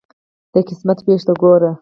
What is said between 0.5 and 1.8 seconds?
د قسمت ویش ته ګوره.